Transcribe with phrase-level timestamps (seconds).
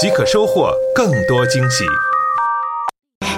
[0.00, 1.84] 即可收获更多惊喜。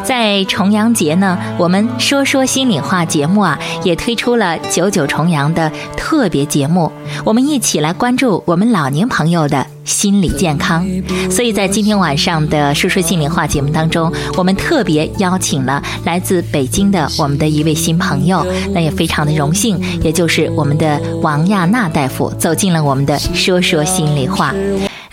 [0.02, 6.91] 在重阳节呢，我们说说心里话节目啊，也推出了九九重阳的特别节目，
[7.24, 10.87] 我们一起来关注我们老年朋友的心理健康。
[11.28, 24.55] 所以在今天晚上的说说心里话节目当中，我们特别邀请了来自北京的我们的一位新朋友，那也非常的荣幸，也就是我们的王亚娜大夫走进了我们的说说心里话。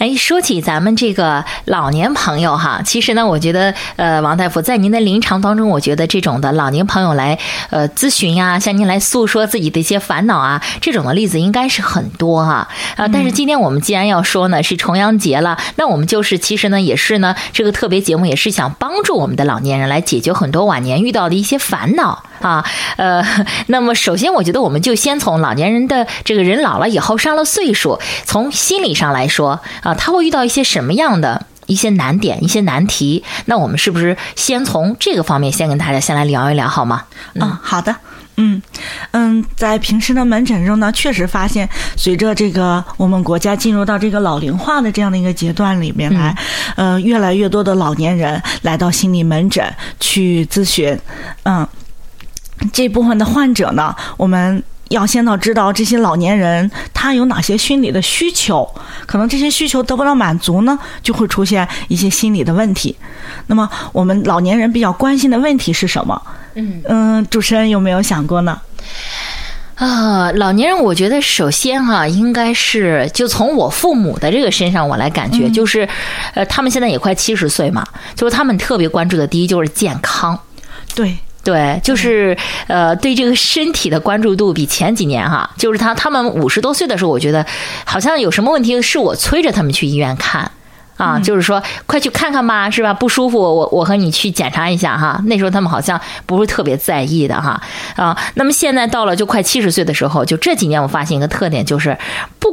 [0.03, 13.07] 哎，说起咱们这个老年朋友哈，其实呢，我觉得呃，王大夫在您的临床当中，我觉得这种的老年朋友来呃咨询呀，向您来诉说自己的一些烦恼啊，这种的例子应该是很多哈啊。
[13.07, 22.65] 但是今天我们既然要说呢是重阳节了，那我们就是其实呢也是呢这个特别节目也是想帮助我们的老年人来解决很多晚年遇到的一些烦恼啊。
[22.98, 23.24] 呃，
[23.68, 29.93] 那么首先我觉得我们就先从老年人的这个人老了以后上了岁数，从心理上来说啊。
[29.96, 33.24] 他会遇到一些什么样的一些难点、一些难题？
[33.46, 37.04] 那我们是不是先从这个方面先跟大家先来聊一聊，好吗？
[37.36, 37.96] 嗯，好的。
[38.36, 38.60] 嗯
[39.12, 46.36] 嗯，在平时的门诊中呢，确实发现，随着这个我们国家进入到这个老龄化的这样的一个阶段里面来，
[46.76, 49.64] 呃，越来越多的老年人来到心理门诊
[49.99, 50.99] 去咨询。
[51.44, 51.68] 嗯，
[52.71, 54.64] 这部分的患者呢，我们。
[54.94, 58.68] 要先到知道这些老年人他有哪些心理的需求，
[59.05, 62.96] 可能这些需求得不到满足呢，就会出现一些心理的问题。
[63.48, 66.22] 那么我们老年人比较关心的问题是什么？
[66.56, 68.62] 嗯嗯，主持人有没有想过呢？
[69.76, 75.90] 啊，老年人，我觉得首先哈，应该是就从我父母的这个身上我来感觉，就是，
[76.36, 77.84] 呃，他们现在也快七十岁嘛，
[78.16, 80.40] 就是他们特别关注的第一就是健康。
[80.94, 81.18] 对。
[81.44, 82.38] 对，就是
[82.68, 87.46] 呃，对这个身体的关注度比前几年哈，就是他他们五十多岁的时候，我觉得
[87.86, 90.50] 好像有什么问题是我催着他们去医院看。
[90.96, 92.94] 啊，就是说，快去看看吧，是吧？
[92.94, 95.20] 不舒服，我我和你去检查一下哈。
[95.26, 97.59] 那时候他们好像不是特别在意的哈
[97.96, 98.16] 啊。
[98.36, 101.98] 那么现在到了就快七十岁的时候，就这几年我发现一个特点，就是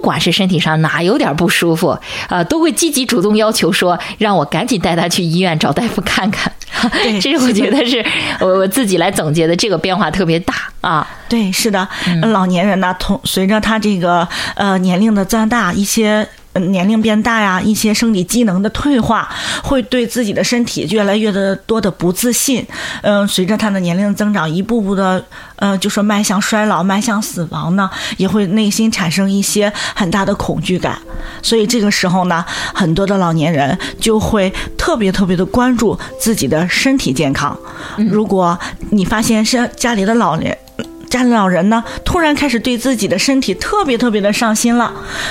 [0.01, 1.95] 不管是身体上哪有点不舒服
[2.27, 6.51] 啊，都会积极主动要求说让我赶紧带他去医院找大夫看看。
[7.21, 8.03] 这是我觉得是
[8.41, 11.07] 我我自己来总结的，这个变化特别大啊。
[11.29, 11.87] 对，是的，
[12.33, 16.27] 老年人呢，同随着他这个呃年龄的增大，一些。
[16.61, 19.29] 年龄变大呀，一些生理机能的退化，
[19.63, 22.65] 会对自己的身体越来越的多的不自信。
[23.03, 25.25] 嗯，随着他的年龄增长，一步步的，
[25.57, 30.99] 呃，就说迈向衰老、迈向死亡呢，也会内心产生一些很大的恐惧感。
[31.43, 32.45] 所以这个时候呢，
[32.75, 37.57] 很多的老年人就会特别特别的关注自己的身体健康。
[37.97, 38.59] 如果
[38.91, 40.57] 你发现是家里的老年，
[41.11, 44.91] 家里老人呢，突然开始对自己的身体特别特别的上心了，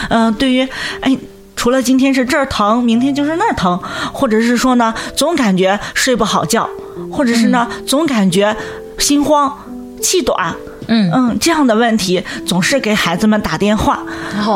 [0.09, 0.67] 嗯，对于，
[1.00, 1.17] 哎，
[1.56, 3.79] 除了今天是这儿疼，明天就是那儿疼，
[4.13, 6.69] 或者是说呢，总感觉睡不好觉，
[7.09, 8.56] 或者是呢，总感觉
[8.97, 9.57] 心慌、
[10.01, 10.53] 气短，
[10.88, 11.09] 嗯。
[11.13, 14.03] 嗯，这样的问题总是给孩子们打电话，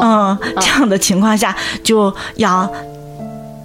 [0.02, 2.70] 嗯，这样的情况下就要。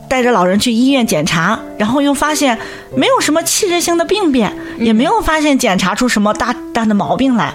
[0.08, 2.58] 带着老人去医院检查，然后又发现
[2.96, 7.52] 没有什么器质性的病变，也没有发现检查出什么大大的毛病来。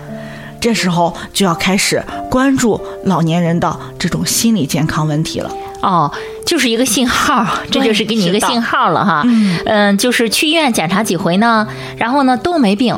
[0.59, 5.51] 这时候就要开始关注老年人的这种心理健康问题了。
[5.81, 6.09] 哦，
[6.45, 9.23] 就是一个信号，这就是给你一个信号了哈。
[9.65, 12.97] 嗯，就是去医院检查几回呢，然后呢都没病，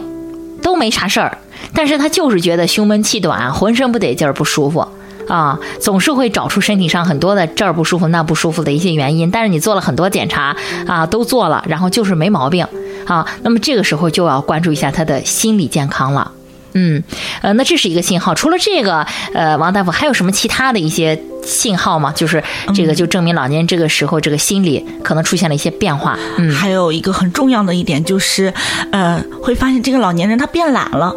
[0.62, 1.40] 都没啥事儿，
[1.74, 4.88] 但是他就是觉得胸闷气短，浑身不得劲儿，不舒服。
[5.28, 10.56] 啊，总是会找出身体上很多的这儿不舒服那不舒服的一些原因，但是你做了很多检查
[10.88, 12.66] 啊，都做了，然后就是没毛病
[13.06, 13.26] 啊。
[13.44, 16.32] 那么这个时候就要关注一下他的心理健康了。
[16.78, 17.02] 嗯，
[17.42, 18.36] 呃，那这是一个信号。
[18.36, 22.12] 除了这个，呃，王大夫还有什么其他的一些信号吗？
[22.14, 22.44] 就是
[22.74, 26.20] 这个就证明老年人这个时候这个心理可能出现了一些变化。
[26.38, 28.54] 嗯，还有一个很重要的一点就是，
[28.92, 31.16] 呃，会发现这个老年人他变懒了。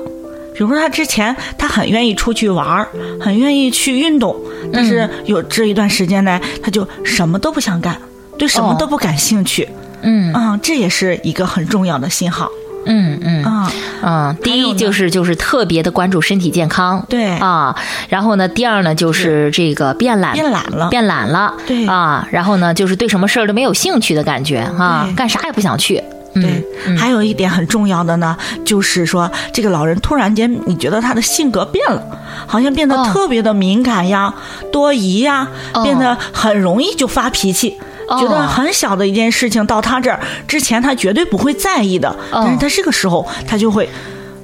[0.59, 2.89] 比如说，他之前他很愿意出去玩儿，
[3.21, 4.35] 很愿意去运动，
[4.73, 7.97] 但是有这一段时间呢，他就什么都不想干，
[8.37, 9.69] 对什么都不感兴趣。
[10.03, 12.51] 嗯，啊，这也是一个很重要的信号。
[12.87, 13.45] 嗯嗯。
[13.45, 13.73] 啊，
[14.03, 17.27] 嗯，第一就是就是特别的关注身体健康，对。
[17.39, 17.77] 啊，
[18.09, 21.87] 然后呢，第二呢就是这个变懒，变懒了，变懒了，对。
[21.87, 26.03] 啊，然后呢就是对什么事儿都没有兴趣的感觉啊，干啥也不想去，
[26.35, 32.03] 嗯对，还有一点很重要的呢，就是说这个老人突然间，你觉得他的性格变了，
[32.47, 33.11] 好像变得哦。
[33.13, 34.33] 特别的敏感呀、
[34.71, 35.83] 多疑呀，哦。
[35.83, 37.77] 变得很容易就发脾气。
[38.09, 38.19] 哦。
[38.21, 42.43] 觉得很小的一件事情到他这儿之前，他绝对不会在意的，哦。
[42.45, 43.89] 但是他这个时候他就会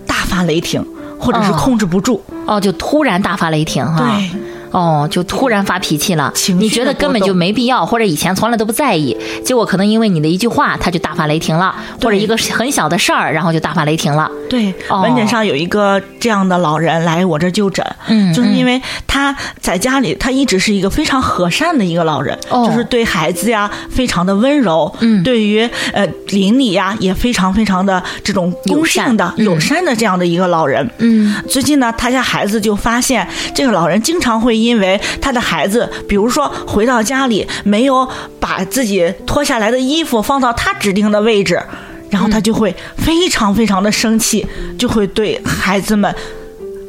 [0.07, 0.85] 大发雷霆，
[1.19, 1.57] 或者是哦。
[1.59, 2.23] 控制不住。
[2.47, 4.31] 哦，就突然大发雷霆哈，对，
[4.75, 11.73] 哦，就突然发脾气了，你觉得根本就没必要，或者以前从来都不在意，结果可能因为你的一句话，他就大发雷霆了，
[12.03, 15.03] 或者一个很小的事儿，然后就大发雷霆了，对，哦。
[15.03, 22.67] 门诊上有一个这样的老人来我这儿就诊，嗯就是因为他在家里，他一直是一个非常和善的一个老人，哦。
[22.67, 25.23] 就是对孩子呀非常的温柔，嗯。
[25.23, 25.61] 对于
[25.93, 29.45] 呃邻里呀也非常非常的这种友善嗯。
[29.45, 30.91] 友善的这样的一个老人。
[30.99, 33.25] 嗯，最近呢，他家孩子就发现，
[33.55, 38.09] 这个老人经常会因为他的孩子，比如说回到家里没有
[38.41, 41.63] 把自己脱下来的衣服放到他指定的位置，
[42.11, 44.47] 然后他就会非常非常的生气，
[44.79, 46.15] 就会对孩子们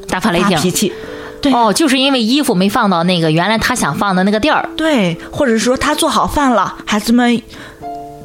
[0.07, 0.71] 大发雷霆脾。
[0.71, 0.93] 气。
[1.41, 4.67] 对、哦，就是因为衣服没放到那个原来他想放的那个地儿。
[4.75, 7.39] 对，或者说他做好饭了，孩子们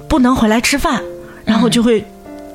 [0.08, 1.02] 不能回来吃饭，
[1.44, 2.02] 然后就会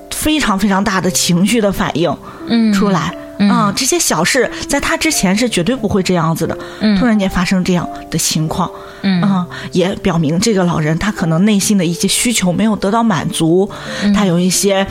[0.09, 2.15] 非常非常大的情绪的反应
[2.47, 3.13] 嗯，出来。
[3.13, 6.97] 嗯啊、这些小事在他之前是绝对不会这样子的，嗯。
[6.97, 8.69] 突然间发生这样的情况，
[9.01, 9.21] 嗯。
[9.21, 13.69] 啊也表明这个老人他可能内心的一些需求没有得到满足，
[14.03, 14.13] 嗯。
[14.13, 14.85] 他有一些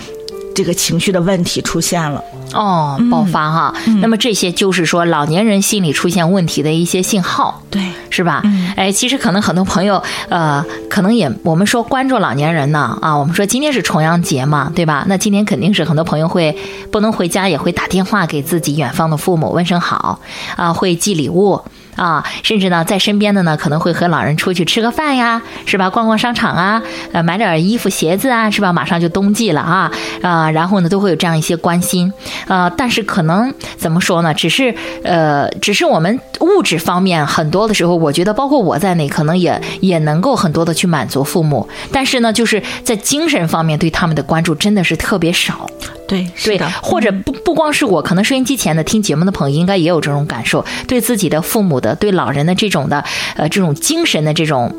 [0.55, 2.23] 这个情绪的问题出现了。
[2.53, 3.75] 哦，爆发哈。
[4.01, 7.61] 那么这些就是说老年人心理出现问题的一些信号。
[7.71, 8.41] 对，是吧？
[8.45, 15.05] 嗯哎，其实可能很多朋友，呃，可能也我们说关注老年人呢，啊，我们说今天是重阳节嘛，对吧？
[15.09, 16.57] 那今天肯定是很多朋友会
[16.93, 20.21] 不能回家，也会打电话给自己远方的父母问声好，
[20.57, 21.61] 啊，会寄礼物。
[21.97, 25.91] 啊，甚至呢，在身边的呢，可能会和老人出去吃个饭呀，是吧？
[25.91, 26.83] 逛逛商场啊，
[27.13, 28.73] 呃，买点衣服、鞋子啊，是吧？
[28.73, 29.91] 马上就冬季了啊，
[30.23, 32.13] 啊、然后呢，都会有这样一些关心，
[32.49, 34.35] 呃，但是可能怎么说呢？
[34.35, 45.69] 只是呃，只是我们物质方面很多的时候，我觉得包括我在内，可能也也能够很多的去满足父母，但是呢，就是在精神方面对他们的关注真的是特别少。
[46.07, 53.05] 对，是对的，，或者不不光是我，可能收音机前的听节目的朋友应该也有这种感受，对自己的父母的、对老人的这种的
[53.37, 54.75] 呃这种精神的这种。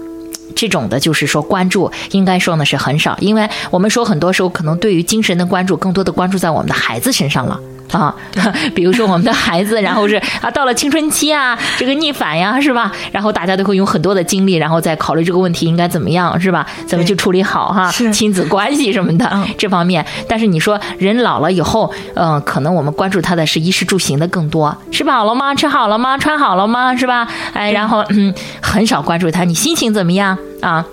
[0.55, 7.59] 这种的，就是说关注，应该说呢是很少，因为我们说很多时候可能对于精神的关注，更多的关注在我们的孩子身上了
[7.91, 8.15] 啊。
[8.75, 12.91] 比如说我们的孩子，然后是啊，到了青春期啊，这个逆反呀，是吧？
[13.11, 16.65] 然后大家都会用很多的精力，然后再考虑这个问题应该怎么样，是吧？
[16.87, 17.89] 怎么去处理好哈？
[17.91, 20.05] 是亲子关系什么的、嗯这方面。
[20.27, 25.53] 但是你说人老了以后，嗯、可能我们关注他的是衣食住行的更多，吃饱了吗？
[25.55, 26.17] 吃好了吗？
[26.17, 26.95] 穿好了吗？
[26.95, 27.27] 是吧？
[27.53, 30.85] 哎，然后嗯，很少关注他，你心情怎么样啊？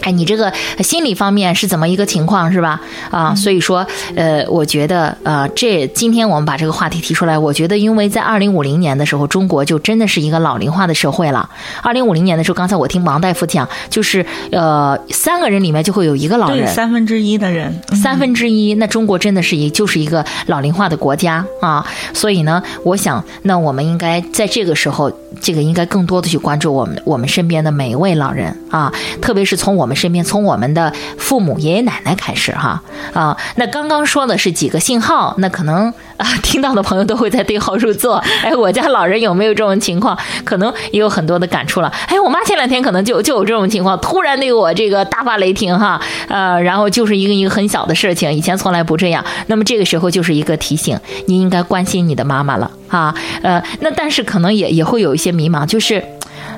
[0.00, 2.80] 哎，你这个心理方面是怎么一个情况，是吧？
[3.10, 11.48] 啊，所以说，呃，我觉得，呃，这今天我们把这个话题提出来，我觉得，因为在二零五零年的时候，中国就真的是一个老龄化的社会了。
[11.82, 21.84] 二零五零年的时候，刚才我听王大夫讲，就是呃，三个人里面就会有一个老对人，三分之一的人，嗯三分之一，那中国真的是一就是一个老龄化的国家啊，
[22.14, 32.82] 所以呢，我想，那我们应该在这个时候，这个应该更多的去关注我们我们身边的每一位老人啊，特别是从我们身边，从我们的父母、爷爷奶奶开始哈
[33.12, 33.36] 啊。
[33.56, 38.16] 那刚刚说的是几个信号，那可能啊，听到的朋友都会在对号入座。
[38.42, 40.18] 哎，我家老人有没有这种情况？
[40.44, 41.92] 可能也有很多的感触了。
[42.06, 49.24] 哎，我妈前两天可能就就有这种情况，突然对我这个大发雷霆哈，呃，然后就是一个一个很小的事情，以前从来不这样。
[49.46, 53.14] 那么这个时候就是一个提醒，你应该关心你的妈妈了啊。
[53.42, 56.00] 呃，那但是可能也也会有一些迷茫，就是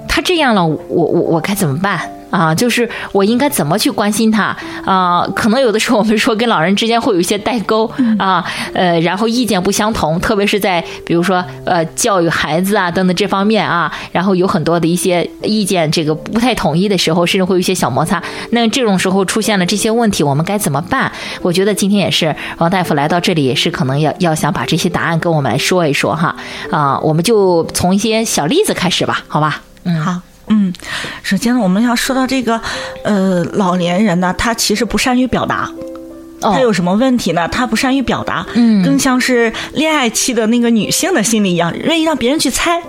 [0.07, 1.99] 他这样了，我我我该怎么办？
[2.31, 5.27] 啊，就是我应该怎么去关心他啊？
[5.35, 18.23] 可能有的时候我们说跟老人之间会有一些代沟啊，呃，然后意见不相同，特别是在比如说呃教育孩子啊等等这方面啊，然后有很多的一些意见这个不太统一的时候，甚至会有一些小摩擦。
[18.51, 21.11] 那这种时候出现了这些问题，我们该怎么办？
[21.43, 26.37] 我觉得今天也是王大夫来到这里，也是可能要要想把这些答案跟我们来说一说哈
[26.71, 29.63] 啊，我们就从一些小例子开始吧，好吧？
[29.85, 30.21] 嗯，好。
[30.53, 30.73] 嗯，
[31.23, 32.61] 首先呢，我们要说到这个，
[33.05, 35.71] 呃，老年人呢，他其实不善于表达，
[36.41, 36.53] 哦。
[36.53, 37.47] 他有什么问题呢？
[37.49, 38.85] 他不善于表达，嗯。
[38.85, 42.83] 更像是恋爱期的那个女性的心理一样，愿意让别人去猜，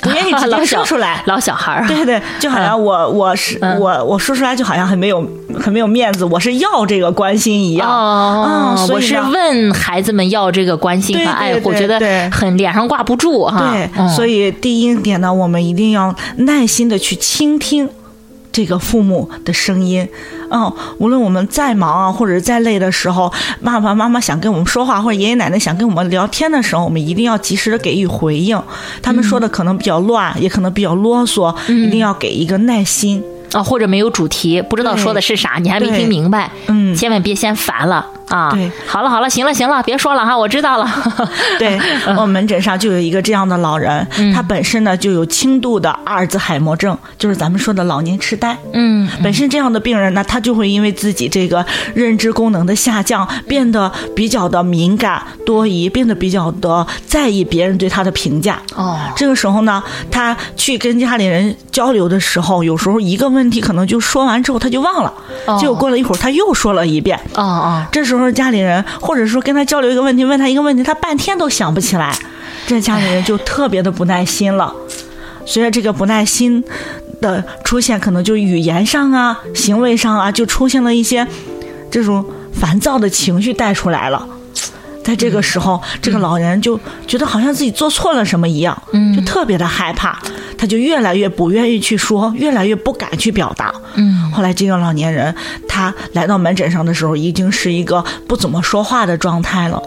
[0.00, 1.22] 不愿意直 接老小说出来。
[1.26, 5.26] 老小孩儿啊，对对，就好像我我是嗯我我说出来就好像很没有
[5.60, 7.88] 很没有面子，我是要这个关心一样。
[7.88, 13.72] 哦，嗯所以我是呢问孩子们要这个关心和爱护，对觉得对很脸上挂不住哈。
[14.14, 17.88] 所以第一点呢，我们一定要耐心的去倾听
[18.58, 20.08] 这个父母的声音。
[20.50, 28.60] 嗯，无论我们再忙啊，或者是再累的时候，爸爸妈妈想跟我们说话，或者爷爷奶奶想跟我们聊天的时候，我们一定要及时的给予回应。
[29.00, 33.22] 他们说的可能比较乱，也可能比较啰嗦，一定要给一个耐心。
[33.52, 38.50] 啊，或者没有主题，不知道说的是啥，你还没听明白，嗯千万别嫌烦了啊。
[38.50, 40.88] 对好了好了，行了行了，别说了哈，我知道了。
[41.58, 41.78] 对，
[42.16, 48.56] 我门诊上就有一个这样的老人，他本身呢就有轻度的阿尔兹海默症，就是咱们说的老年痴呆。
[48.72, 58.60] 嗯，本身这样的病人呢，他就会因为自己这个认知功能的下降，变得比较的敏感多疑，变得比较的在意别人对他的评价。
[58.74, 65.12] 哦，这个时候呢，他去跟家里人交流的时候，有时候一个问题可能就说完之后他就忘了，
[65.46, 67.18] 哦结果过了一会儿他又说了一遍。
[67.34, 72.16] 哦哦，这时候家里人或者说跟他交流一个问题，问他一个问题，他半天都想不起来，
[72.66, 74.74] 这家里人就特别的不耐心了。
[75.46, 76.62] 随着这个不耐心
[77.20, 81.26] 的出现，可能就语言上啊、行为上啊，就出现了一些
[81.90, 84.28] 这种烦躁的情绪带出来了。
[85.08, 90.18] 在这个时候，这个老人就觉得好像自己做错了什么一样，嗯就特别的害怕，
[90.58, 93.72] 他就越来越不愿意去说，越来越不敢去表达。
[93.94, 95.34] 嗯，后来这个老年人
[95.66, 99.82] 他来到门诊上的时候，已经是一个不怎么说话的状态了。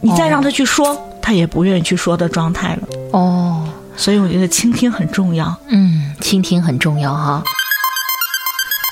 [0.00, 2.88] 你再让他去说，他也不愿意去说的状态了。
[3.12, 5.54] 哦，所以我觉得倾听很重要。
[5.68, 7.42] 嗯，倾听很重要哈。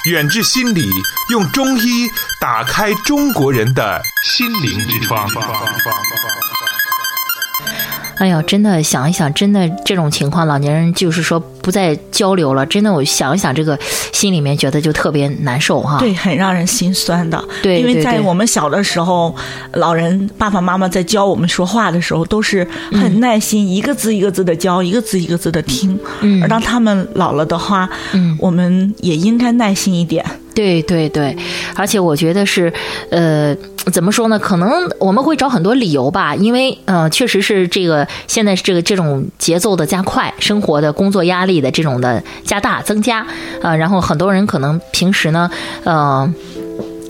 [0.06, 0.90] 远志心理
[1.30, 5.28] 用中医打开中国人的心灵之窗。
[8.16, 13.78] 哎呦，真的想一想，真的这种情况，老年人就是说不再交流了，真的我想一想，这个
[14.12, 15.98] 心里面觉得就特别难受哈。
[15.98, 17.42] 对，很让人心酸的。
[17.62, 19.34] 对因为在我们小的时候，
[19.72, 25.98] 老人爸爸妈妈在教我们说话的时候，都是很耐心，一个字一个字的教，一个字一个字的听。
[26.20, 30.24] 嗯而当他们老了的话，嗯我们也应该耐心一点。
[30.54, 31.36] 对对对，
[31.74, 32.72] 而且我觉得是，
[33.10, 33.56] 呃，
[33.92, 34.38] 怎么说呢？
[34.38, 43.26] 可能我们会找很多理由吧，因为呃，确实是这个现在这个这种节奏的加快，生活的工作压力的这种的加大增加，
[43.62, 45.50] 呃，然后很多人可能平时呢，
[45.84, 46.32] 呃，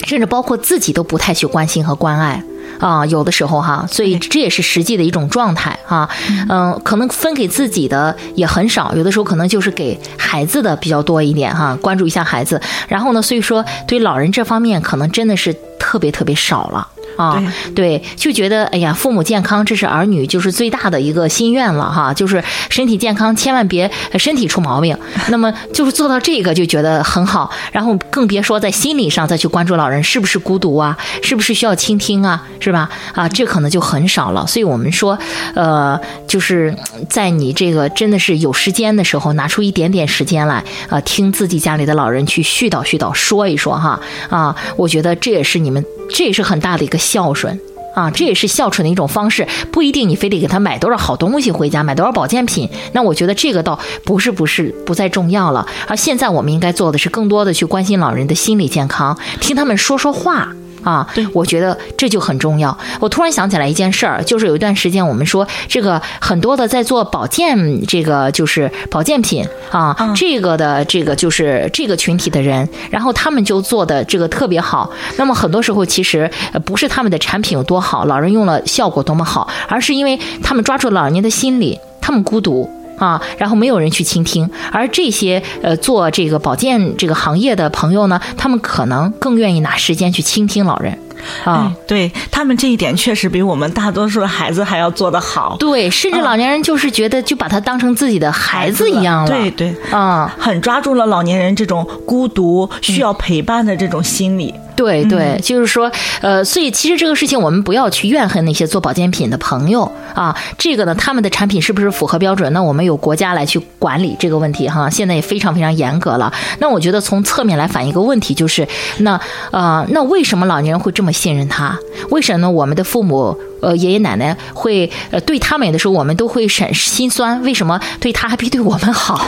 [0.06, 2.42] 甚至包括自己都不太去关心和关爱。
[2.78, 6.08] 啊，有的时候哈，所以这也是实际的一种状态哈。
[6.48, 12.60] 嗯、可能分给自己的也很少，有的时候可能就是给孩子的比较多一点哈，关注一下孩子。
[12.88, 16.88] 然后呢，所以说对老人这方面可能真的是特别特别少了。
[17.16, 17.42] 啊，
[17.74, 24.96] 对，就觉得哎呀，父母健康，这是儿女就是最大的一个心愿了哈，就是身体健康，千万别呃身体出毛病。
[25.28, 32.88] 那么就是做到这个就觉得很好，然后更别说在心理上再去关注老人是不是孤独啊，是不是需要倾听啊，是吧？
[33.14, 34.46] 啊，这可能就很少了。
[34.46, 35.18] 所以我们说，
[35.54, 36.74] 呃，就是
[37.08, 44.00] 在你这个真的是有时间的时候，拿出一点点时间来啊、听自己家里的老人去絮叨絮叨，说一说哈
[44.30, 47.58] 啊，我觉得这也是你们，这也是很大的一个孝顺。
[47.94, 52.66] 啊，这也是孝顺的一种方式，不一定你非得给他买多少好东西回家，买多少保健品。
[52.92, 55.66] 那我觉得这个倒不是不是不再重要了。
[55.86, 60.54] 而现在我们应该做的是更多的去关心老人的心理健康，听他们说说话。
[60.82, 62.76] 啊，对我觉得这就很重要。
[63.00, 74.90] 我突然想起来一件事儿，就是有一段时间我们说这个很多的在做保健，这个就是保健品啊，嗯这个的这个就是这个群体的人，然后他们就做的这个特别好。
[75.16, 82.68] 那么很多时候其实呃不是他们的产品有多好，老人用了效果多么好，而是因为他们抓住了老人家的心理，他们孤独。
[83.02, 90.96] 啊，然后没有人去倾听，而这些呃做这个保健这个行业的朋友呢，他们可能更愿意拿时间去倾听老人，
[91.42, 91.66] 啊。
[91.66, 95.56] 哎，，对他们这一点确实比我们大多数的孩子还要做得好。
[95.58, 104.54] 对，甚至老年人就是觉得就把他当成自己的孩子一样了，对对，啊，很抓住了老年人这种孤独、需要陪伴的这种心理。
[104.82, 112.52] 对对，就是说，呃，所以其实这个事情我们不要去怨恨那些做保健品的朋友啊，这个呢，他们的产品是不是符合标准？
[112.52, 116.32] 那我们有国家来去管理这个问题哈，现在也非常非常严格了。
[116.58, 118.66] 那我觉得从侧面来反映一个问题，就是
[118.98, 119.20] 那
[119.52, 121.78] 呃，那为什么老年人会这么信任他？
[122.10, 122.50] 为什么呢？
[122.50, 129.26] 我们的父母呃爷爷奶奶会呃对他们的时候，我们都会审心酸，为什么对他还比对我们好？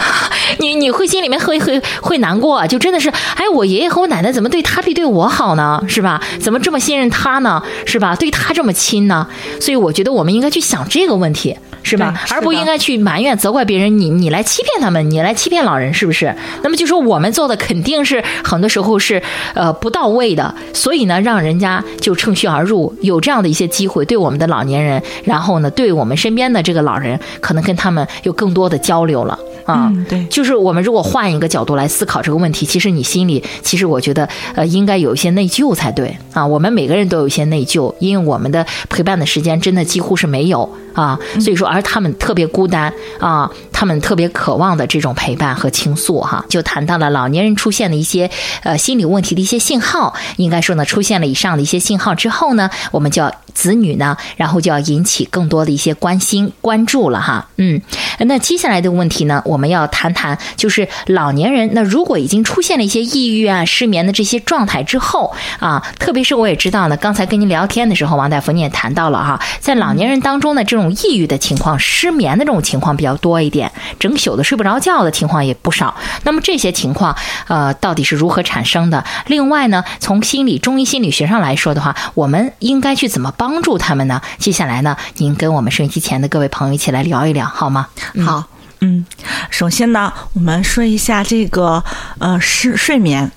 [0.58, 5.82] 你你会心里面会会会难过，就真的是，哎，我爷爷和我奶奶怎么对他比对我好呢？
[5.86, 6.22] 是吧？
[6.40, 7.62] 怎么这么信任他呢？
[7.84, 8.16] 是吧？
[8.16, 9.26] 对他这么亲呢？
[9.60, 11.56] 所以我觉得我们应该去想这个问题。
[11.84, 12.14] 是吧？
[12.30, 13.98] 而不应该去埋怨、责怪别人。
[13.98, 16.32] 你你来欺骗他们，你来欺骗老人，是不是？
[16.62, 19.20] 那么就说我们做的肯定是很多时候是
[19.54, 20.54] 呃不到位的。
[20.72, 29.36] 所以呢，让人家就趁虚而入，有这样的一些机会，对我们的老年人，然后呢，对我们身边的这个老人，可能跟他们有更多的交流了。
[29.72, 36.46] 啊，对，就是我们如果换一个角度来思考这个问题，其实你心里，其实我觉得，呃，应该有一些内疚才对啊。
[36.46, 48.30] 我们每个人都有一些内疚，因为我们的陪伴的时间真的几乎是没有啊，所以说，而他们特别孤单啊，他们特别渴望的这种陪伴和倾诉哈，就谈到了老年人出现的一些
[48.62, 53.32] 呃心理问题的一些信号，应该说呢，出现了以上的一些信号之后呢，我们就要。
[53.54, 57.78] 子女呢，然后就要引起更多的一些关心关注了哈，嗯，
[58.20, 75.94] 那接下来的问题呢，我们我们要谈谈，就是老年人那如果已经出现了一些抑郁啊、失眠的这些状态之后啊，特别是我也知道呢，刚才跟您聊天的时候，王大夫你也谈到了哈，在老年人当中呢，这种抑郁的情况、失眠的这种情况比较多一点，整宿的睡不着觉的情况也不少。
[76.24, 77.16] 那么这些情况，
[77.46, 79.04] 呃，到底是如何产生的？
[79.28, 83.32] 另外呢，从心理中医心理学上来说的话，我们应该去怎么？
[83.36, 84.20] 帮助他们呢？
[84.38, 87.86] 接下来呢，您跟我们收音机前的各位朋友一起来聊一聊，好吗？
[88.24, 88.44] 好，
[88.84, 89.06] 嗯，
[89.48, 91.82] 首先呢，我们说一下这个
[92.18, 93.30] 呃睡睡眠。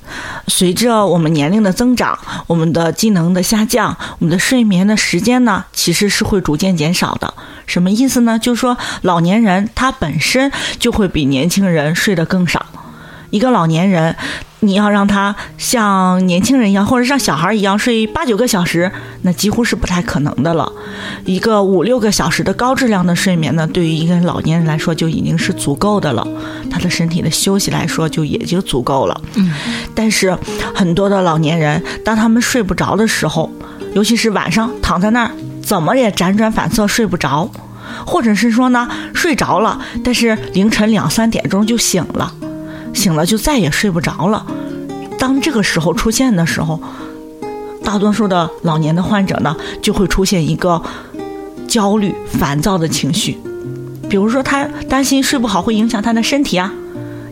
[0.47, 7.31] 随着我们年龄的增长，我们的机能的下降，我们的睡眠的时间呢，其实是会逐渐减少的。
[7.67, 8.39] 什么意思呢？
[8.39, 12.64] 就是说，老年人他本身就会比年轻人睡得更少。
[13.35, 14.15] 一个老年人。
[14.61, 20.71] 你要让他像年轻人一样，或者像小孩一样睡八九个小时，那几乎是不太可能的了。
[21.23, 26.27] 一个五六个小时的高质量的睡眠呢，对于一个老年人来说就已经是足够的了。
[26.71, 29.21] 他的身体的休息来说就也就足够了。
[29.35, 29.53] 嗯。
[29.93, 30.35] 但是
[30.73, 33.51] 很多的老年人，当他们睡不着的时候，
[33.93, 37.47] 尤其是晚上躺在那儿，怎么也辗转反侧睡不着，
[38.03, 42.33] 或者是说呢睡着了，但是凌晨两三点钟就醒了。
[42.95, 44.43] 醒了就再也睡不着了。
[45.19, 46.81] 当这个时候出现的时候，
[47.83, 50.81] 大多数的老年的患者呢，就会出现一个
[51.67, 53.37] 焦虑、烦躁的情绪。
[54.09, 56.71] 比如说，他担心睡不好会影响他的身体啊，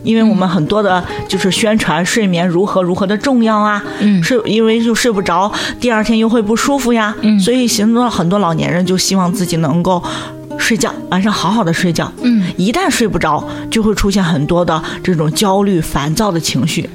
[0.02, 3.82] 因为我们很多的就是宣传睡眠如何如何的重要啊。
[4.00, 4.22] 嗯。
[4.22, 7.14] 睡，因为就睡不着，第二天又会不舒服呀。
[7.22, 7.38] 嗯。
[7.40, 10.02] 所以，很多很多老年人就希望自己能够。
[10.56, 12.10] 睡觉，晚上好好的睡觉。
[12.22, 16.88] 嗯，一旦睡不着，就会出现很多的这种焦虑、烦躁的情绪，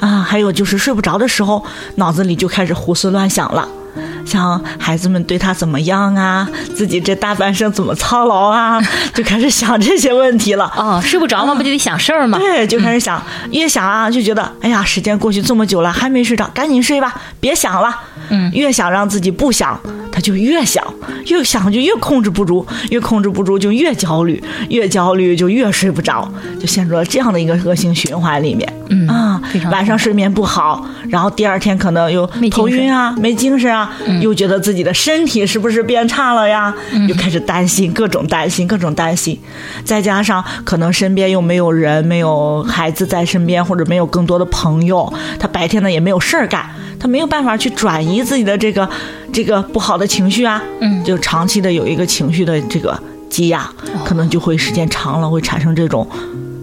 [0.00, 1.64] 啊，还有就是睡不着的时候，
[1.96, 3.68] 脑子里就开始胡思乱想了。
[4.26, 6.46] 像孩子们对他怎么样啊？
[6.74, 8.78] 自己这大半生怎么操劳啊？
[9.14, 10.64] 就开始想这些问题了。
[10.64, 12.36] 啊，睡不着嘛，不就得想事儿吗？
[12.36, 17.96] 对，就开始想，越想啊，就觉得，哎呀，时间过去这么久了，还没睡着，赶紧睡吧，别想了。
[18.28, 19.80] 嗯，越想让自己不想，
[20.16, 20.82] 他就越想，
[21.26, 26.26] 越想就越控制不住，越控制不住就越焦虑，越焦虑就越睡不着，
[26.58, 28.66] 就陷入了这样的一个恶性循环里面。
[28.88, 33.94] 嗯啊，晚上睡眠不好，然后第二天可能又头晕啊，没精神啊。
[34.22, 36.74] 又觉得自己的身体是不是变差了呀？
[37.06, 39.38] 又开始担心，各种担心，各种担心。
[39.84, 46.64] 再加上可能身边又没有人，没有孩子在身边，或者没有更多的朋友，他白天呢也没有事儿干，
[46.98, 48.88] 他没有办法去转移自己的这个
[49.36, 50.62] 这个不好的情绪啊。
[50.80, 53.70] 嗯，就长期的有一个情绪的这个积压，
[54.02, 56.08] 可能就会时间长了会产生这种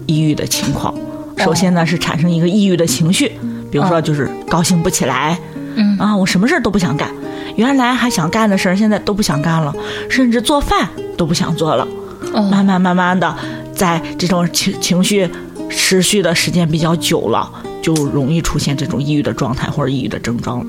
[0.06, 0.92] 抑郁的情况。
[1.36, 3.30] 首先呢是产生一个抑郁的情绪，
[3.70, 5.38] 比如说就是高兴不起来。
[5.76, 7.08] 嗯啊，我什么事儿都不想干。
[7.54, 9.72] 原来还想干的事儿，现在都不想干了，
[10.10, 11.86] 甚至做饭都不想做了。
[12.50, 13.32] 慢慢慢慢的，
[13.72, 15.30] 在这种情情绪
[15.70, 17.48] 持续的时间比较久了，
[17.80, 20.66] 就容易出现这种抑郁的状态或者抑郁的症状了。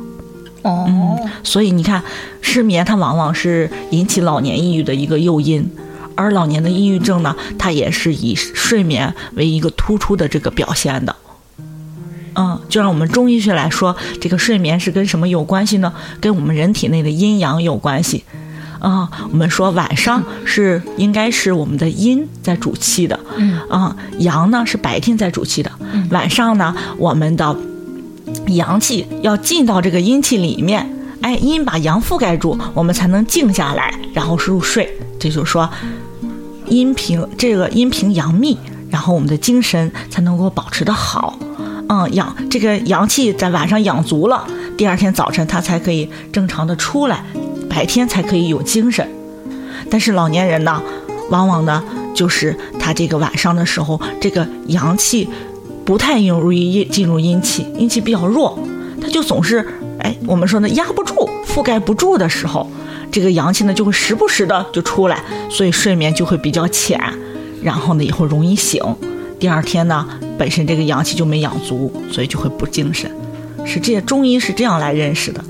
[0.65, 2.03] 哦，所以你看，
[2.41, 5.69] 失眠它往往是引起老年抑郁的一个诱因，
[6.15, 11.15] 而老年的抑郁症呢，它也是以睡眠为一个突出的这个表现的。
[12.33, 15.93] 嗯，就让我们中医学来说，这个睡眠是跟什么有关系呢？
[16.19, 18.23] 跟我们人体内的阴阳有关系。
[18.79, 25.71] 啊，我们说晚上是应该是我们的阴在主气的，嗯，啊，阳呢是白天在主气的，
[26.09, 27.55] 晚上呢我们的
[28.47, 30.87] 阳气要进到这个阴气里面，
[31.21, 34.89] 哎，阴把阳覆盖住，我们才能静下来，然后入睡。
[35.19, 35.69] 这就是说，
[36.67, 38.57] 阴平这个阴平阳密，
[38.89, 41.37] 然后我们的精神才能够保持的好。
[41.87, 44.45] 嗯，养这个阳气在晚上养足了，
[44.77, 47.23] 第二天早晨它才可以正常的出来，
[47.69, 49.07] 白天才可以有精神。
[49.89, 50.81] 但是老年人呢，
[51.29, 51.83] 往往呢
[52.15, 55.29] 就是他这个晚上的时候，这个阳气
[55.85, 58.57] 不太容易进入阴气，阴气比较弱，
[58.99, 59.65] 它就总是
[59.99, 61.13] 哎，我们说呢压不住、
[61.47, 62.67] 覆盖不住的时候，
[63.11, 66.99] 这个阳气呢就会时不时的就出来，所以睡眠就会比较浅，
[67.61, 68.81] 然后呢也会容易醒，
[69.39, 73.09] 第二天呢本身这个阳气就没养足，所以就会不精神。
[73.63, 75.43] 是这些中医是这样来认识的。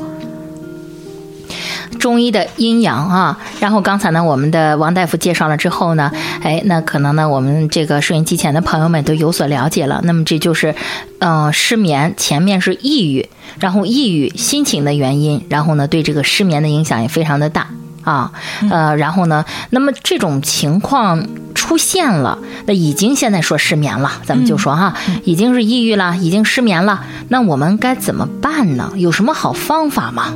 [2.06, 6.12] 中医的阴阳啊，然后刚才呢，我们的王大夫介绍了之后呢，
[6.44, 10.02] 哎，那可能呢，我们这个收音机前的朋友们都有所了解了。
[10.04, 10.76] 那么这就是，
[11.18, 13.28] 嗯，失眠前面是抑郁，
[13.60, 17.70] 然后抑郁心情的原因，然后呢，对这个失眠的影响也非常的大
[18.04, 18.32] 啊，
[18.70, 22.38] 呃，然后呢，那么这种情况出现了，
[22.68, 28.92] 那已经现在说失眠了，咱们就说哈，已经是抑郁了，已经失眠了，那我们该怎么办呢？
[28.96, 30.36] 有什么好方法吗？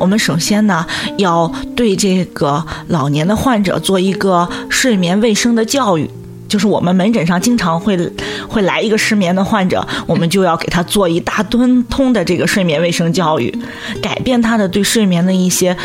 [0.00, 0.84] 我们首先呢，
[1.18, 6.10] 要对这个老年的患者做一个睡眠卫生的教育，
[6.48, 8.10] 就是我们门诊上经常会
[8.48, 13.54] 会来一个失眠的患者，我们就要给他做一大吨通的这个睡眠卫生教育，
[14.00, 15.76] 改变他的对睡眠的一些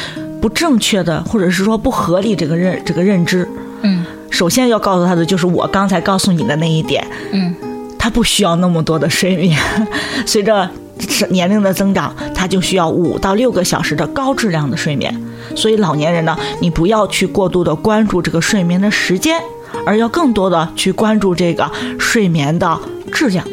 [0.42, 3.46] 不正确的或者是说不合理这个认这个认知。
[3.82, 7.06] 嗯，首先要告诉他的就是我刚才告诉你的那一点。
[7.34, 7.54] 嗯，
[8.00, 9.60] 他不需要那么多的睡眠，
[10.26, 10.70] 随着。
[11.00, 15.14] 是年龄的增长，他就需要五到六个小时的高质量的睡眠。
[15.56, 19.42] 所以老年人呢，你不要去过度的关注这个睡眠的时间，
[19.86, 22.80] 而要更多的去关注这个睡眠的
[23.12, 23.46] 质量。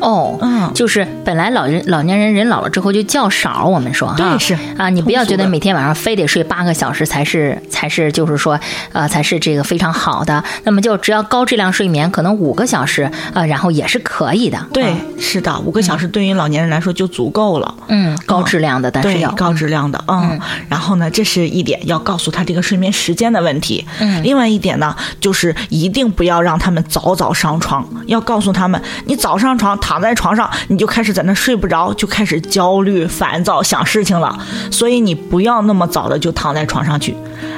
[0.00, 8.58] 哦，嗯，就是本来老人老年人人老了之后就觉少，我们说哈，对是啊，你不要觉得每天晚上非得睡八个小时才是才是就是说
[8.92, 14.58] 呃才是这个非常好的，那么就只要高质量睡眠，可能五个小时啊，然后也是可以的。
[14.72, 17.74] 对，是的，五个小时对于老年人来说就足够了。
[17.88, 20.40] 嗯，高质量的，但是要高质量的，嗯。
[20.68, 23.84] 然后呢，这是一点要告诉他这个睡眠时间的问题。
[23.98, 24.22] 嗯。
[24.22, 29.78] 另外一点呢，就是一定不要让他们早早上床，要告诉他们，你早上床。
[29.90, 34.38] 躺在床上，你就开始在那睡不着，就开始焦虑、烦躁、想事情了。
[34.70, 37.16] 所以你不要那么早的就躺在床上去。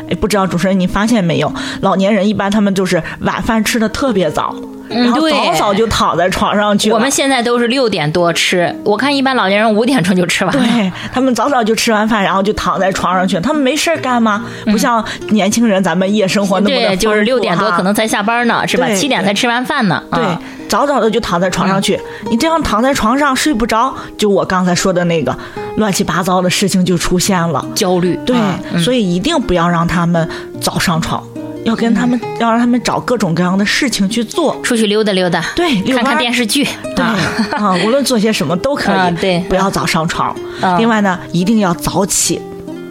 [0.09, 1.53] 哎，不知道主持人你发现没有？
[1.83, 4.57] 老年人一般他们就是晚饭吃的特别早。
[4.89, 6.91] 然后早早就躺在床上去。
[6.93, 10.53] 我们现在都是六点多吃，我看一般老年人五点钟就吃完。
[10.53, 13.39] 对他们早早就吃完饭，然后就躺在床上去。
[13.41, 14.45] 他们没事干吗？
[14.67, 18.89] 不像年轻人，咱们夜生活那么对，就是六点多可能才下班呢，是吧？
[18.95, 20.03] 七点才吃完饭呢。
[20.11, 20.23] 对，
[20.69, 21.99] 早早的就躺在床上去。
[22.31, 25.37] 你这样躺在床上睡不着，就我刚才说的那个
[25.77, 28.19] 乱七八糟的事情就出现了，焦虑。
[28.27, 28.37] 对，
[28.79, 30.29] 所以一定不要让他们
[30.61, 31.23] 早上床。
[31.65, 37.05] 要跟他们，要让他们找各种各样的事情去做，出去溜达溜达，对，看看电视剧，对
[37.53, 40.35] 啊，无论做些什么都可以，对，不要早上床。
[40.79, 42.41] 另外呢，一定要早起，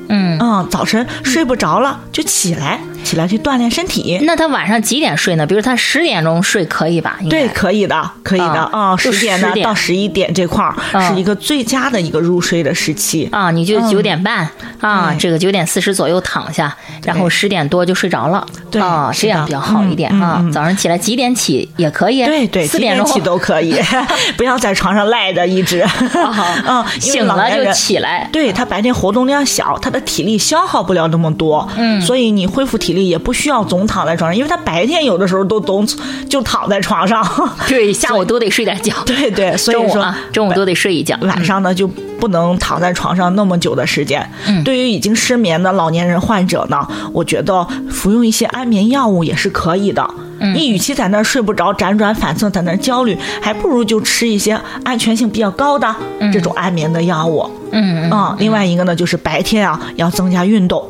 [0.10, 2.80] 嗯嗯，早晨睡不着了就起来。
[3.04, 4.20] 起来去锻炼身体。
[4.22, 5.46] 那他晚上几点睡呢？
[5.46, 7.18] 比如他十点钟睡可以吧？
[7.32, 8.96] 对，可以的，可以的啊。
[8.96, 10.76] 十点呢到十一点这块儿
[11.10, 13.50] 是一个最佳的一个入睡的时期啊。
[13.50, 14.48] 你就九点半
[14.82, 18.46] 啊，这个九点四十左右躺下，然后十点多就睡着了。
[18.70, 20.46] 对啊，这样比较好一点啊。
[20.54, 22.24] 早上起来几点起也可以？
[22.24, 23.76] 对对，四点钟起都可以，
[24.38, 25.84] 不要在床上赖着一直。
[26.68, 28.30] 嗯，醒了就起来。
[28.32, 31.68] 对他白天活动量小，他的体力消耗不了那么多。
[31.78, 32.92] 嗯，所以你恢复体。
[32.92, 35.88] 力也不需要总躺在床上，因为他白天有的时候都总
[36.28, 37.26] 就躺在床上，
[37.70, 44.30] 对，下午都得睡点觉， 对对，所以说中午都得睡一觉，晚上呢就不能躺在床上那么久的时间。
[44.46, 50.06] 嗯，对于已经失眠的老年人患者呢，我觉得服用一些安眠药物也是可以的。
[50.42, 55.96] 嗯，你与其在那儿睡不着、辗转反侧，在那儿焦虑，还不如就吃一些安全性比较高的
[56.34, 57.50] 这种安眠的药物。
[57.72, 60.84] 嗯嗯，啊，另外一个呢就是白天啊要增加运动。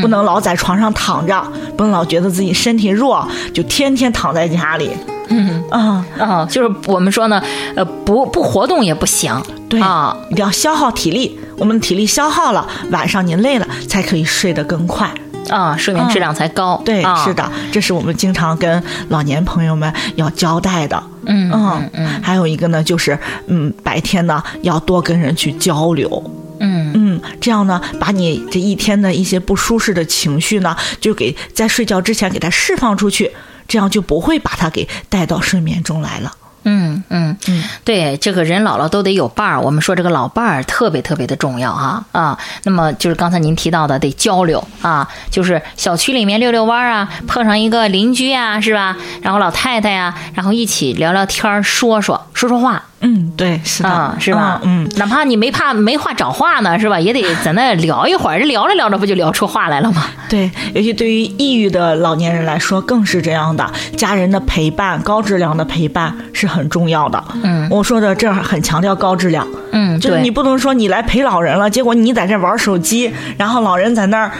[0.00, 1.44] 不能老在床上躺着，
[1.76, 4.90] 不能老觉得自己身体弱，就天天躺在家里。
[5.28, 7.42] 嗯啊啊，就是我们说呢，
[7.74, 9.34] 呃，不不活动也不行。
[9.68, 11.38] 对啊，一定要消耗体力。
[11.58, 15.10] 我们体力消耗了，晚上你累了，才可以睡得更快
[15.48, 16.80] 啊，睡眠质量才高。
[16.84, 21.02] 对，是的，这是我们经常跟老年朋友们要交代的。
[21.26, 26.22] 嗯嗯嗯，还有一个呢，就是嗯，白天呢要多跟人去交流。
[26.60, 33.30] 嗯嗯，这样呢，把你这一天的一些不舒适的情绪呢，就给在睡觉之前给它释放出去，
[33.66, 36.32] 这样就不会把它给带到睡眠中来了。
[36.64, 39.60] 嗯嗯嗯，对，这个人老了都得有伴儿。
[39.60, 42.38] 我们说这个老伴儿特别特别的重要啊啊。
[42.64, 48.96] 那么就是刚才您提到的，得交流啊，就是小区里面遛遛弯儿啊，碰上一个邻居啊，是吧？
[49.22, 52.82] 然后老太太呀，然后一起聊聊天儿，说说说说话。
[53.00, 54.60] 嗯，对，是的，啊，是吧？
[54.64, 56.98] 嗯，哪怕你没怕没话找话呢，是吧？
[56.98, 60.06] 也得在那聊一会儿，这聊着聊着不就聊出话来了吗？
[60.28, 63.68] 对，尤其对于抑郁的老年人来说，更是这样的。
[63.96, 67.22] 家人的陪伴，高质量的陪伴是很重要的。
[67.42, 69.46] 嗯，我说的这儿很强调高质量。
[69.70, 74.32] 嗯，就是你不能说你来陪老人了，结果你在这玩手机，然后老人在那儿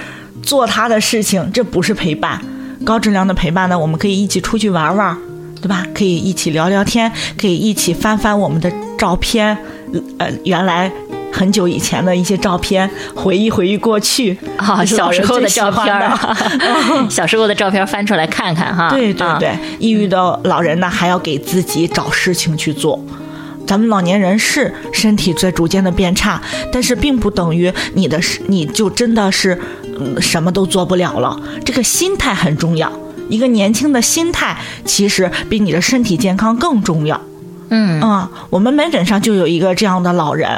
[0.43, 2.41] 做他的事情，这不是陪伴。
[2.85, 5.17] 高质量的陪伴呢，我们可以一起出去玩玩。
[5.63, 5.87] 对吧？
[5.95, 9.57] 可以一起聊聊天，可以一起翻翻我们的照片，
[10.19, 10.91] 呃，原来
[11.33, 18.91] 很久以前的一些照片，回忆回忆过去啊， 小时候的照片，小时候的照片翻出来看看哈。
[18.91, 23.03] 对对对，抑郁的老人呢，还要给自己找事情去做。
[23.65, 29.57] 咱们老年人是身体在逐渐的变差，但是并不等于你的你就真的是
[29.99, 31.41] 嗯什么都做不了了。
[31.65, 32.93] 这个心态很重要。
[33.29, 37.21] 一个年轻的心态，其实比你的身体健康更重要。
[37.71, 40.49] 嗯啊，我们门诊上就有一个这样的老人，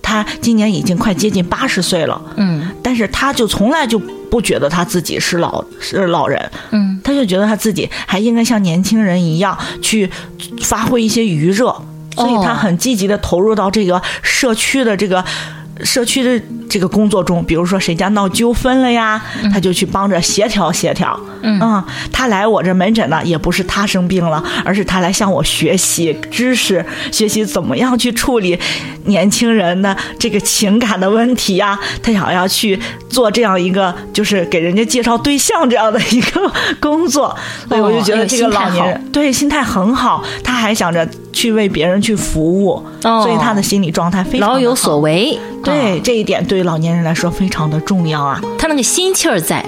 [0.00, 2.20] 他今年已经快接近八十岁了。
[2.36, 6.50] 嗯，但是他就从来就不觉得他自己是老是老人。
[6.70, 10.10] 嗯，他就觉得他自己还应该像年轻人一样去
[10.62, 11.66] 发挥一些余热，
[12.16, 15.24] 所以他很积极的投入到这个社区的这个。
[15.84, 19.20] 社区的这个工作中，比如说谁家闹纠纷了呀，
[19.52, 21.18] 他就去帮着协调协调。
[21.42, 28.58] 嗯，他来我这门诊呢，也不是他生病了，而是他来向我学习知识，学习怎么样去处理
[29.04, 31.78] 年轻人的这个情感的问题呀。
[32.02, 32.78] 他想要去
[33.08, 37.36] 做这样一个，就是给人家介绍对象这样的一个工作，
[37.68, 45.38] 所以我就觉得这个老年人对心态很好，他还想着去为别人去服务，所以他的心理状态非常老有所为。
[45.64, 49.64] 对这一点，对于老年人来说非常的重要啊，他那个心气儿在。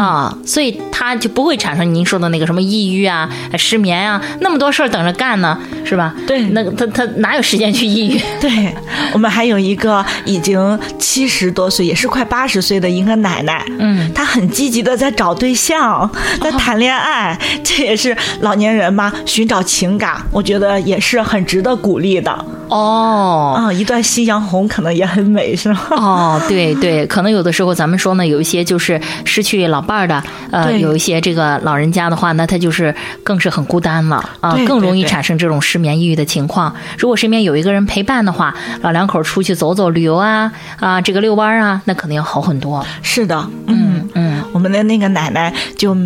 [0.00, 6.14] 啊，所以他就不会产生您说的那个什么抑郁啊、失眠啊，那么多事儿等着干呢，是吧？
[6.26, 8.20] 对，那他他哪有时间去抑郁？
[8.40, 8.74] 对，
[9.12, 22.44] 我们还有一个已经七十多岁，也是快八十岁的一个奶奶，嗯，她很积极的在找对象，在谈恋爱，这也是老年人嘛，寻找情感，我觉得也是很值得鼓励的。
[22.68, 25.80] 哦，啊，一段夕阳红可能也很美，是吗？
[25.90, 36.74] 哦，对对，可能有的时候咱们说呢，有一些就是失去老伴儿的，呃，有一些这个老人家的话，那他就是更是很孤单了啊，更容易产生这种失眠、抑郁的情况。
[36.98, 42.84] 如果身边有一个人陪伴的话，老两口出去走走、旅游啊，啊，这个遛弯啊，那肯定要好很多。
[43.02, 45.96] 是的，嗯嗯，我们的那个奶奶就。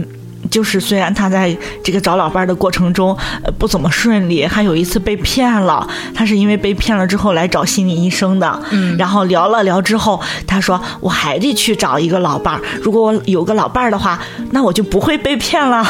[0.50, 5.86] 就是虽然他在这个找老伴的过程中，呃，不怎么顺利，还有一次被骗了。
[6.14, 12.60] 他是因为被骗了之后来找心理医生的，嗯，然后聊了聊之后，他说我还得去找一个老伴儿。
[12.82, 15.86] 如果我有个老伴儿的话，那我就不会被骗了。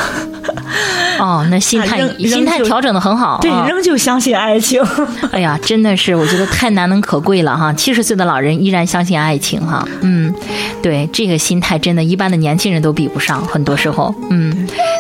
[1.19, 4.83] 哦，那心 态心态调整的很好，对，仍旧相信爱情。
[5.33, 7.73] 哎呀，真的是我觉得太难能可贵了哈！
[7.73, 10.33] 七十岁的老人依然相信爱情哈，嗯，
[10.83, 14.50] 对，这个心态真的，一般的年轻人都比不上，很多时候，嗯，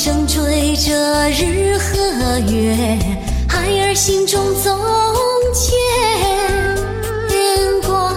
[0.00, 2.74] 一生追着日和月，
[3.46, 4.74] 孩儿心中总
[5.52, 5.68] 牵
[7.82, 8.10] 挂。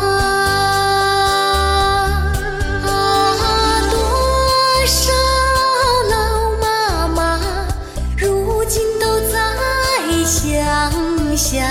[3.91, 3.99] 多
[4.87, 5.11] 少
[6.09, 6.15] 老
[6.61, 6.65] 妈
[7.09, 7.37] 妈，
[8.15, 9.35] 如今都在
[10.23, 10.55] 乡
[11.35, 11.67] 下，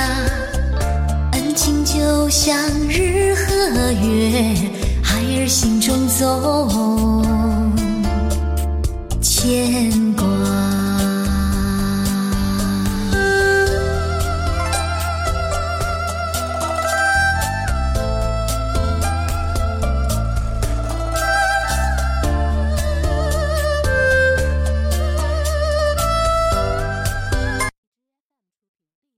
[1.33, 2.55] 恩情就像
[2.87, 4.55] 日和月，
[5.03, 7.25] 孩儿心中总
[9.23, 10.02] 牵。